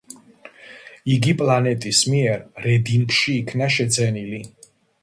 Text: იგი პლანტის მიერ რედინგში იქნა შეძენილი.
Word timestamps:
იგი 1.15 1.35
პლანტის 1.43 2.01
მიერ 2.15 2.43
რედინგში 2.67 3.39
იქნა 3.45 3.71
შეძენილი. 3.79 4.43